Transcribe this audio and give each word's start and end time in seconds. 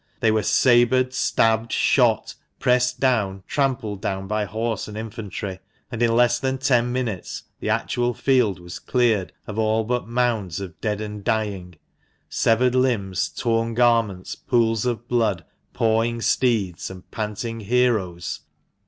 They 0.19 0.31
were 0.31 0.41
sabred, 0.41 1.13
stabbed, 1.13 1.71
shot, 1.71 2.33
pressed 2.57 2.99
down, 2.99 3.43
trampled 3.45 4.01
down 4.01 4.25
by 4.27 4.45
horse 4.45 4.87
and 4.87 4.97
infantry; 4.97 5.59
and 5.91 6.01
in 6.01 6.15
less 6.15 6.39
than 6.39 6.57
ten 6.57 6.91
minutes, 6.91 7.43
the 7.59 7.69
actual 7.69 8.15
field 8.15 8.59
was 8.59 8.79
cleared 8.79 9.31
of 9.45 9.59
all 9.59 9.83
but 9.83 10.07
mounds 10.07 10.59
of 10.59 10.81
dead 10.81 11.01
and 11.01 11.23
dying, 11.23 11.75
severed 12.29 12.73
limbs, 12.73 13.29
torn 13.29 13.75
garments, 13.75 14.33
pools 14.33 14.87
of 14.87 15.07
blood, 15.07 15.45
pawing 15.71 16.19
steeds 16.19 16.89
and 16.89 17.11
panting 17.11 17.59
heroes 17.59 18.39